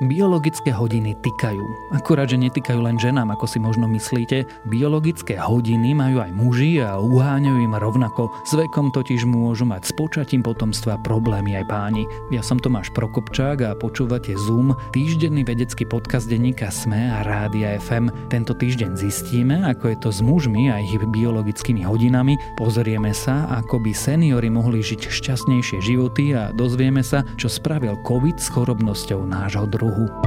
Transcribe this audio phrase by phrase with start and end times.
[0.00, 1.92] Biologické hodiny týkajú.
[1.92, 4.48] Akurát, že netýkajú len ženám, ako si možno myslíte.
[4.64, 8.32] Biologické hodiny majú aj muži a uháňajú im rovnako.
[8.48, 12.08] S vekom totiž môžu mať s počatím potomstva problémy aj páni.
[12.32, 18.32] Ja som Tomáš Prokopčák a počúvate Zoom, týždenný vedecký podcast denníka SME a Rádia FM.
[18.32, 22.40] Tento týždeň zistíme, ako je to s mužmi a ich biologickými hodinami.
[22.56, 28.40] Pozrieme sa, ako by seniory mohli žiť šťastnejšie životy a dozvieme sa, čo spravil COVID
[28.40, 29.91] s chorobnosťou nášho druhu.
[29.98, 30.21] ہوں۔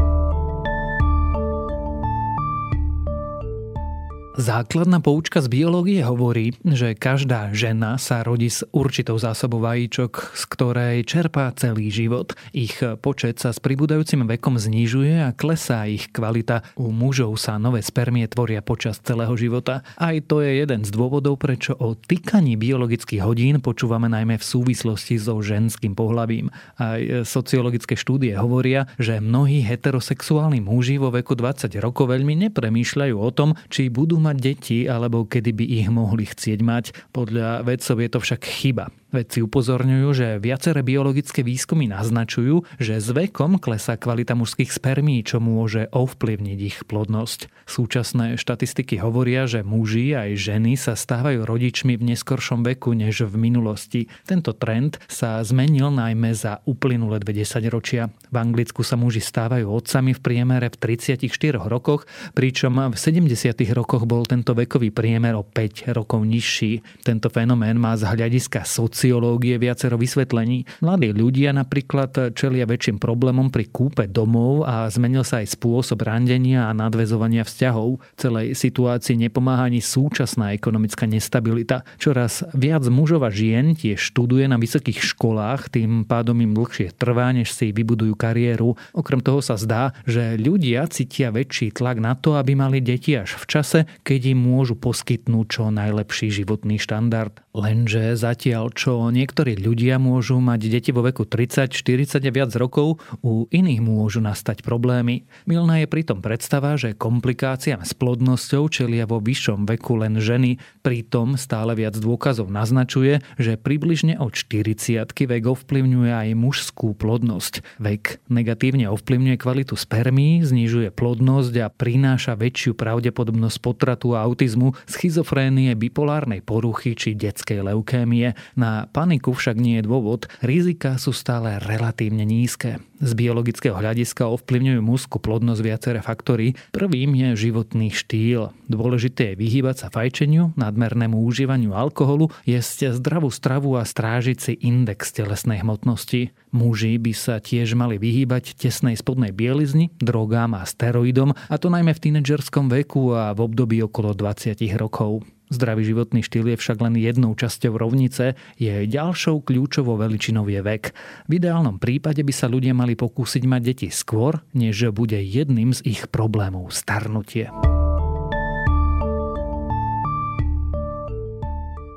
[4.36, 10.44] Základná poučka z biológie hovorí, že každá žena sa rodí s určitou zásobou vajíčok, z
[10.52, 12.36] ktorej čerpá celý život.
[12.52, 16.68] Ich počet sa s pribúdajúcim vekom znižuje a klesá ich kvalita.
[16.76, 19.88] U mužov sa nové spermie tvoria počas celého života.
[19.96, 25.16] Aj to je jeden z dôvodov, prečo o týkaní biologických hodín počúvame najmä v súvislosti
[25.16, 26.52] so ženským pohlavím.
[26.76, 33.32] Aj sociologické štúdie hovoria, že mnohí heterosexuálni muži vo veku 20 rokov veľmi nepremýšľajú o
[33.32, 36.86] tom, či budú mať deti alebo kedy by ich mohli chcieť mať.
[37.14, 38.90] Podľa vedcov je to však chyba.
[39.16, 45.40] Vedci upozorňujú, že viaceré biologické výskumy naznačujú, že s vekom klesá kvalita mužských spermí, čo
[45.40, 47.48] môže ovplyvniť ich plodnosť.
[47.64, 53.40] Súčasné štatistiky hovoria, že muži aj ženy sa stávajú rodičmi v neskoršom veku než v
[53.40, 54.12] minulosti.
[54.28, 58.12] Tento trend sa zmenil najmä za uplynulé 20 ročia.
[58.30, 61.24] V Anglicku sa muži stávajú otcami v priemere v 34
[61.72, 62.04] rokoch,
[62.36, 63.32] pričom v 70
[63.72, 66.84] rokoch bol tento vekový priemer o 5 rokov nižší.
[67.08, 70.66] Tento fenomén má z hľadiska soci sociológie viacero vysvetlení.
[70.82, 76.66] Mladí ľudia napríklad čelia väčším problémom pri kúpe domov a zmenil sa aj spôsob randenia
[76.66, 78.02] a nadvezovania vzťahov.
[78.18, 81.86] Celej situácii nepomáha ani súčasná ekonomická nestabilita.
[82.02, 87.30] Čoraz viac mužov a žien tiež študuje na vysokých školách, tým pádom im dlhšie trvá,
[87.30, 88.74] než si vybudujú kariéru.
[88.98, 93.38] Okrem toho sa zdá, že ľudia cítia väčší tlak na to, aby mali deti až
[93.38, 97.38] v čase, keď im môžu poskytnúť čo najlepší životný štandard.
[97.56, 103.02] Lenže zatiaľ, čo niektorí ľudia môžu mať deti vo veku 30, 40 a viac rokov,
[103.26, 105.26] u iných môžu nastať problémy.
[105.50, 111.40] Milná je pritom predstava, že komplikáciám s plodnosťou čelia vo vyššom veku len ženy, pritom
[111.40, 117.82] stále viac dôkazov naznačuje, že približne od 40 vek ovplyvňuje aj mužskú plodnosť.
[117.82, 125.72] Vek negatívne ovplyvňuje kvalitu spermí, znižuje plodnosť a prináša väčšiu pravdepodobnosť potratu a autizmu, schizofrénie,
[125.80, 128.36] bipolárnej poruchy či detskej leukémie.
[128.60, 132.84] Na paniku však nie je dôvod, rizika sú stále relatívne nízke.
[133.04, 136.56] Z biologického hľadiska ovplyvňujú mužskú plodnosť viaceré faktory.
[136.72, 138.56] Prvým je životný štýl.
[138.72, 145.12] Dôležité je vyhýbať sa fajčeniu, nadmernému užívaniu alkoholu, jesť zdravú stravu a strážiť si index
[145.12, 146.32] telesnej hmotnosti.
[146.56, 151.92] Muži by sa tiež mali vyhýbať tesnej spodnej bielizni, drogám a steroidom, a to najmä
[151.92, 155.35] v tínedžerskom veku a v období okolo 20 rokov.
[155.54, 160.84] Zdravý životný štýl je však len jednou časťou rovnice, jej ďalšou kľúčovou veličinou je vek.
[161.30, 165.86] V ideálnom prípade by sa ľudia mali pokúsiť mať deti skôr, než bude jedným z
[165.86, 167.54] ich problémov starnutie.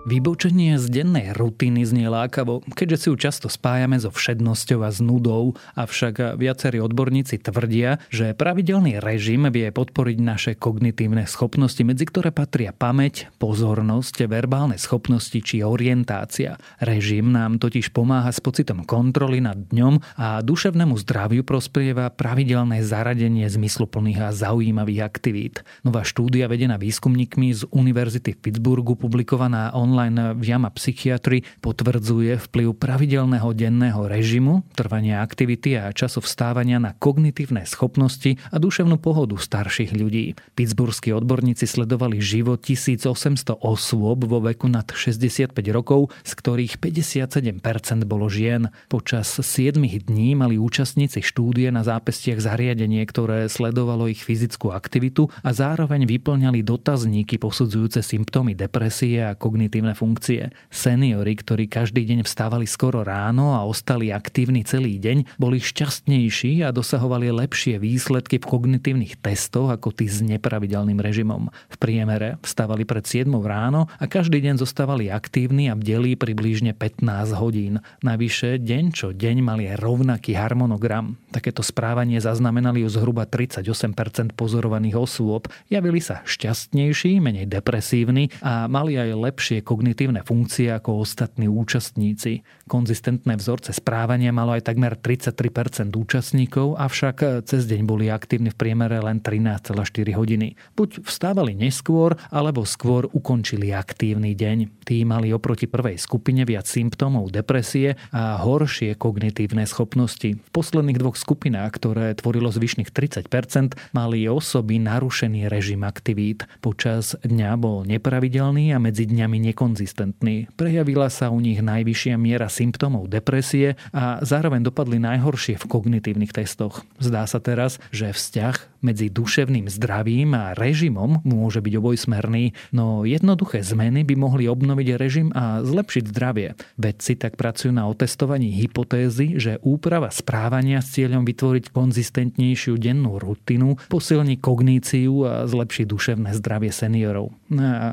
[0.08, 5.04] Vybočenie z dennej rutiny znie lákavo, keďže si ju často spájame so všednosťou a s
[5.04, 12.32] nudou, avšak viacerí odborníci tvrdia, že pravidelný režim vie podporiť naše kognitívne schopnosti, medzi ktoré
[12.32, 16.56] patria pamäť, pozornosť, verbálne schopnosti či orientácia.
[16.80, 23.44] Režim nám totiž pomáha s pocitom kontroly nad dňom a duševnému zdraviu prosprieva pravidelné zaradenie
[23.44, 25.60] zmysluplných a zaujímavých aktivít.
[25.84, 32.38] Nová štúdia vedená výskumníkmi z Univerzity v Pittsburghu publikovaná online online v Jama Psychiatry potvrdzuje
[32.38, 39.34] vplyv pravidelného denného režimu, trvania aktivity a času vstávania na kognitívne schopnosti a duševnú pohodu
[39.34, 40.38] starších ľudí.
[40.54, 47.58] Pittsburghskí odborníci sledovali život 1800 osôb vo veku nad 65 rokov, z ktorých 57%
[48.06, 48.70] bolo žien.
[48.86, 55.50] Počas 7 dní mali účastníci štúdie na zápestiach zariadenie, ktoré sledovalo ich fyzickú aktivitu a
[55.50, 60.42] zároveň vyplňali dotazníky posudzujúce symptómy depresie a kognitívne kognitívne funkcie.
[60.68, 66.74] Seniory, ktorí každý deň vstávali skoro ráno a ostali aktívni celý deň, boli šťastnejší a
[66.74, 71.48] dosahovali lepšie výsledky v kognitívnych testoch ako tí s nepravidelným režimom.
[71.72, 77.38] V priemere vstávali pred 7 ráno a každý deň zostávali aktívni a bdeli približne 15
[77.38, 77.80] hodín.
[78.04, 81.16] Navyše deň čo deň mali rovnaký harmonogram.
[81.32, 85.48] Takéto správanie zaznamenali u zhruba 38% pozorovaných osôb.
[85.68, 92.42] Javili sa šťastnejší, menej depresívni a mali aj lepšie kognitívne kognitívne funkcie ako ostatní účastníci.
[92.68, 99.00] Konzistentné vzorce správania malo aj takmer 33% účastníkov, avšak cez deň boli aktívni v priemere
[99.00, 99.72] len 13,4
[100.12, 100.54] hodiny.
[100.76, 104.84] Buď vstávali neskôr, alebo skôr ukončili aktívny deň.
[104.84, 110.36] Tí mali oproti prvej skupine viac symptómov depresie a horšie kognitívne schopnosti.
[110.36, 116.44] V posledných dvoch skupinách, ktoré tvorilo zvyšných 30%, mali osoby narušený režim aktivít.
[116.60, 120.52] Počas dňa bol nepravidelný a medzi dňami nekonzistentný.
[120.52, 126.82] Prejavila sa u nich najvyššia miera symptómov depresie a zároveň dopadli najhoršie v kognitívnych testoch.
[126.98, 133.62] Zdá sa teraz, že vzťah medzi duševným zdravím a režimom môže byť obojsmerný, no jednoduché
[133.62, 136.58] zmeny by mohli obnoviť režim a zlepšiť zdravie.
[136.78, 143.78] Vedci tak pracujú na otestovaní hypotézy, že úprava správania s cieľom vytvoriť konzistentnejšiu dennú rutinu
[143.90, 147.34] posilní kogníciu a zlepší duševné zdravie seniorov.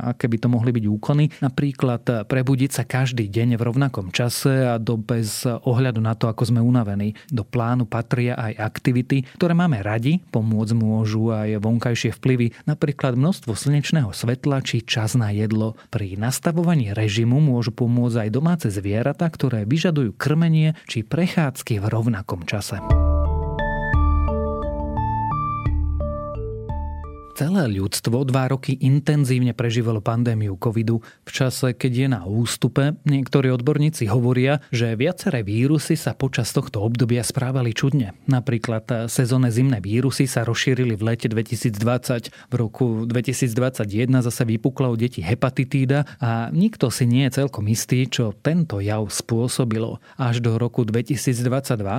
[0.05, 1.31] Aké by to mohli byť úkony?
[1.39, 6.51] Napríklad prebudiť sa každý deň v rovnakom čase a do bez ohľadu na to, ako
[6.51, 7.15] sme unavení.
[7.31, 13.55] Do plánu patria aj aktivity, ktoré máme radi, pomôcť môžu aj vonkajšie vplyvy, napríklad množstvo
[13.55, 15.79] slnečného svetla či čas na jedlo.
[15.87, 22.43] Pri nastavovaní režimu môžu pomôcť aj domáce zvieratá, ktoré vyžadujú krmenie či prechádzky v rovnakom
[22.43, 22.81] čase.
[27.35, 31.03] Celé ľudstvo dva roky intenzívne prežívalo pandémiu covidu.
[31.27, 36.79] V čase, keď je na ústupe, niektorí odborníci hovoria, že viaceré vírusy sa počas tohto
[36.79, 38.15] obdobia správali čudne.
[38.31, 42.31] Napríklad sezónne zimné vírusy sa rozšírili v lete 2020.
[42.31, 43.83] V roku 2021
[44.23, 49.11] zase vypukla u detí hepatitída a nikto si nie je celkom istý, čo tento jav
[49.11, 49.99] spôsobilo.
[50.15, 51.51] Až do roku 2022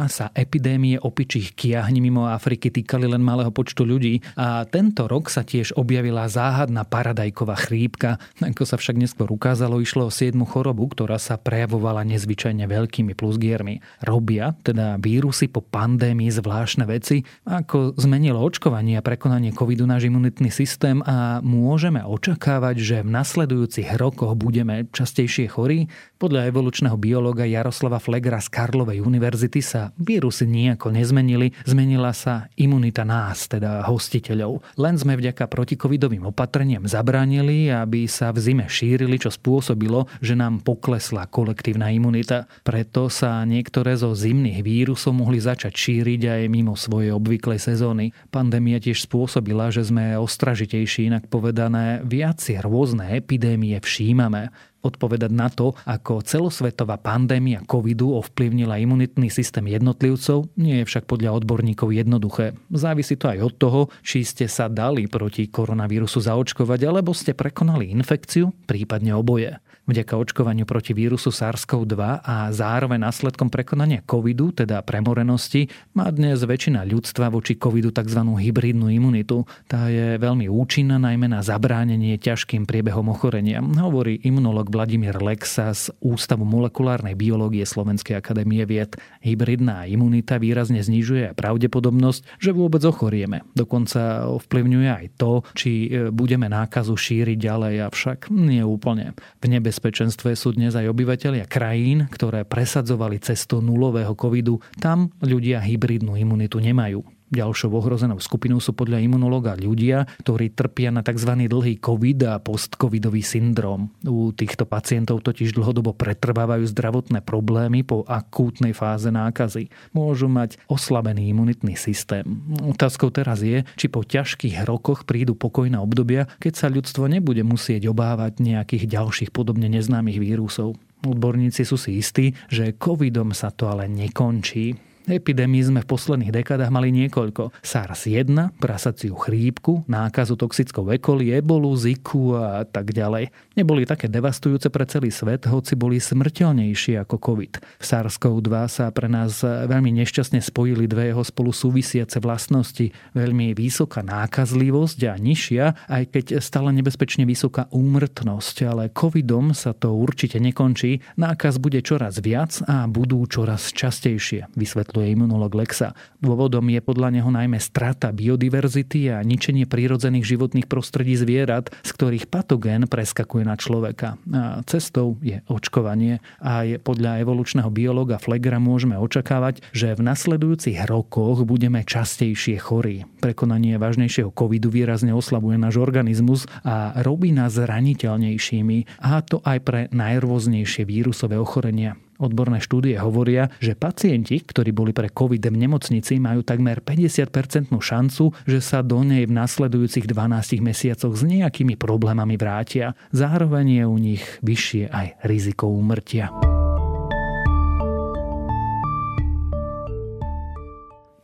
[0.08, 5.34] sa epidémie opičích kiahní mimo Afriky týkali len malého počtu ľudí a tento rok rok
[5.34, 8.22] sa tiež objavila záhadná paradajková chrípka.
[8.38, 13.82] Ako sa však neskôr ukázalo, išlo o siedmu chorobu, ktorá sa prejavovala nezvyčajne veľkými plusgiermi.
[14.06, 20.54] Robia teda vírusy po pandémii zvláštne veci, ako zmenilo očkovanie a prekonanie covidu náš imunitný
[20.54, 25.90] systém a môžeme očakávať, že v nasledujúcich rokoch budeme častejšie chorí.
[26.16, 33.04] Podľa evolučného biológa Jaroslava Flegra z Karlovej univerzity sa vírusy nejako nezmenili, zmenila sa imunita
[33.04, 34.64] nás, teda hostiteľov.
[34.80, 40.64] Len sme vďaka protikovidovým opatreniam zabránili, aby sa v zime šírili, čo spôsobilo, že nám
[40.64, 42.48] poklesla kolektívna imunita.
[42.64, 48.16] Preto sa niektoré zo zimných vírusov mohli začať šíriť aj mimo svojej obvyklej sezóny.
[48.32, 54.48] Pandémia tiež spôsobila, že sme ostražitejší, inak povedané, viac rôzne epidémie všímame
[54.86, 61.42] odpovedať na to, ako celosvetová pandémia covidu ovplyvnila imunitný systém jednotlivcov, nie je však podľa
[61.42, 62.54] odborníkov jednoduché.
[62.70, 67.90] Závisí to aj od toho, či ste sa dali proti koronavírusu zaočkovať, alebo ste prekonali
[67.90, 69.58] infekciu, prípadne oboje.
[69.86, 76.82] Vďaka očkovaniu proti vírusu SARS-CoV-2 a zároveň následkom prekonania covidu, teda premorenosti, má dnes väčšina
[76.82, 78.18] ľudstva voči covidu tzv.
[78.18, 79.46] hybridnú imunitu.
[79.70, 85.94] Tá je veľmi účinná najmä na zabránenie ťažkým priebehom ochorenia, hovorí imunolog Vladimír Lexa z
[86.02, 88.98] Ústavu molekulárnej biológie Slovenskej akadémie vied.
[89.22, 93.46] Hybridná imunita výrazne znižuje pravdepodobnosť, že vôbec ochorieme.
[93.54, 99.14] Dokonca ovplyvňuje aj to, či budeme nákazu šíriť ďalej, avšak nie úplne.
[99.38, 104.56] V nebez nebezpečenstve sú dnes aj obyvateľia krajín, ktoré presadzovali cestu nulového covidu.
[104.80, 107.04] Tam ľudia hybridnú imunitu nemajú.
[107.26, 111.34] Ďalšou ohrozenou skupinou sú podľa imunológa ľudia, ktorí trpia na tzv.
[111.50, 113.90] dlhý COVID a postcovidový syndrom.
[114.06, 119.66] U týchto pacientov totiž dlhodobo pretrvávajú zdravotné problémy po akútnej fáze nákazy.
[119.90, 122.22] Môžu mať oslabený imunitný systém.
[122.62, 127.90] Otázkou teraz je, či po ťažkých rokoch prídu pokojné obdobia, keď sa ľudstvo nebude musieť
[127.90, 130.78] obávať nejakých ďalších podobne neznámych vírusov.
[131.02, 134.78] Odborníci sú si istí, že covidom sa to ale nekončí.
[135.06, 137.54] Epidémií sme v posledných dekádach mali niekoľko.
[137.62, 140.98] SARS-1, prasaciu chrípku, nákazu toxickou E.
[140.98, 143.30] coli, ebolu, ziku a tak ďalej.
[143.54, 147.52] Neboli také devastujúce pre celý svet, hoci boli smrteľnejšie ako COVID.
[147.62, 152.90] V SARS-CoV-2 sa pre nás veľmi nešťastne spojili dve jeho spolu súvisiace vlastnosti.
[153.14, 158.56] Veľmi vysoká nákazlivosť a nižšia, aj keď stále nebezpečne vysoká úmrtnosť.
[158.66, 160.98] Ale covidom sa to určite nekončí.
[161.14, 165.92] Nákaz bude čoraz viac a budú čoraz častejšie, vysvetľujú vysvetľuje imunolog Lexa.
[166.24, 172.32] Dôvodom je podľa neho najmä strata biodiverzity a ničenie prírodzených životných prostredí zvierat, z ktorých
[172.32, 174.16] patogén preskakuje na človeka.
[174.32, 180.80] A cestou je očkovanie a je podľa evolučného biologa Flegra môžeme očakávať, že v nasledujúcich
[180.88, 183.04] rokoch budeme častejšie chorí.
[183.20, 189.80] Prekonanie vážnejšieho covidu výrazne oslabuje náš organizmus a robí nás zraniteľnejšími a to aj pre
[189.92, 192.00] najrôznejšie vírusové ochorenia.
[192.16, 198.32] Odborné štúdie hovoria, že pacienti, ktorí boli pre COVID v nemocnici, majú takmer 50% šancu,
[198.48, 202.96] že sa do nej v nasledujúcich 12 mesiacoch s nejakými problémami vrátia.
[203.12, 206.55] Zároveň je u nich vyššie aj riziko úmrtia.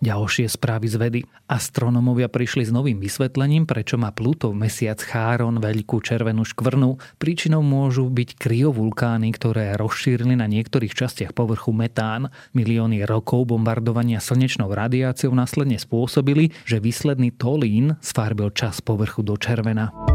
[0.02, 1.21] Ďalšie správy z vedy.
[1.47, 6.99] Astronómovia prišli s novým vysvetlením, prečo má Plutov mesiac Cháron veľkú červenú škvrnu.
[7.23, 12.35] Príčinou môžu byť kryovulkány, ktoré rozšírili na niektorých častiach povrchu metán.
[12.50, 20.12] Milióny rokov bombardovania slnečnou radiáciou následne spôsobili, že výsledný tolín sfarbil čas povrchu do červena.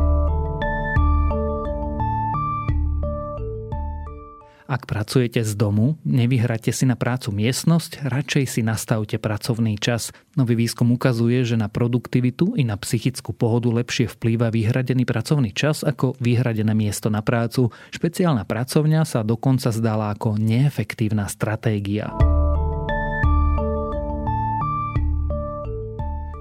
[4.67, 10.12] Ak pracujete z domu, nevyhrate si na prácu miestnosť, radšej si nastavte pracovný čas.
[10.36, 15.88] Nový výskum ukazuje, že na produktivitu i na psychickú pohodu lepšie vplýva vyhradený pracovný čas
[15.88, 17.71] ako vyhradené miesto na prácu.
[17.95, 22.12] Špeciálna pracovňa sa dokonca zdala ako neefektívna stratégia.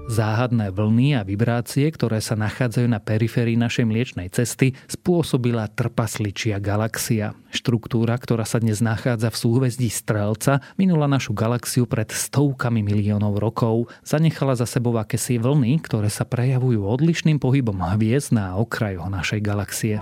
[0.07, 7.35] Záhadné vlny a vibrácie, ktoré sa nachádzajú na periférii našej mliečnej cesty, spôsobila trpasličia galaxia.
[7.51, 13.91] Štruktúra, ktorá sa dnes nachádza v súhvezdí Strelca, minula našu galaxiu pred stovkami miliónov rokov.
[14.07, 19.99] Zanechala za sebou akési vlny, ktoré sa prejavujú odlišným pohybom hviezd na okrajoch našej galaxie.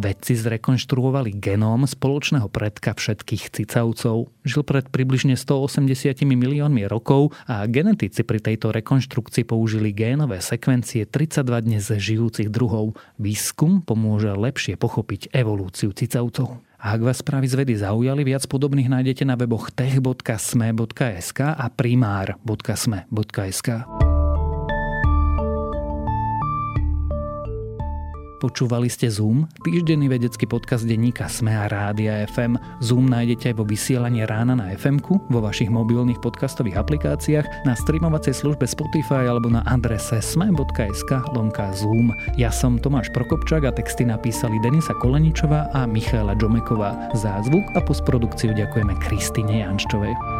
[0.00, 4.32] Vedci zrekonštruovali genóm spoločného predka všetkých cicavcov.
[4.48, 11.68] Žil pred približne 180 miliónmi rokov a genetici pri tejto rekonštrukcii použili génové sekvencie 32
[11.68, 12.96] dnes žijúcich druhov.
[13.20, 16.64] Výskum pomôže lepšie pochopiť evolúciu cicavcov.
[16.80, 23.68] Ak vás správy z vedy zaujali, viac podobných nájdete na weboch tech.sme.sk a primár.sme.sk.
[28.40, 32.56] Počúvali ste Zoom, týždenný vedecký podcast denníka Sme a Rádia FM.
[32.80, 38.32] Zoom nájdete aj vo vysielaní rána na fm vo vašich mobilných podcastových aplikáciách, na streamovacej
[38.32, 42.16] službe Spotify alebo na adrese sme.sk lomka Zoom.
[42.40, 47.12] Ja som Tomáš Prokopčák a texty napísali Denisa Koleničová a Michála Džomeková.
[47.12, 50.39] Za zvuk a postprodukciu ďakujeme Kristine Janščovej.